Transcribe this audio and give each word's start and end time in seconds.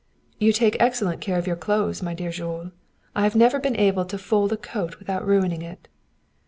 "You 0.39 0.51
take 0.51 0.75
excellent 0.79 1.21
care 1.21 1.37
of 1.37 1.45
your 1.45 1.55
clothes, 1.55 2.01
my 2.01 2.15
dear 2.15 2.31
Jules. 2.31 2.69
I 3.15 3.21
never 3.35 3.57
have 3.57 3.61
been 3.61 3.75
able 3.75 4.03
to 4.05 4.17
fold 4.17 4.51
a 4.51 4.57
coat 4.57 4.97
without 4.97 5.23
ruining 5.27 5.61
it." 5.61 5.87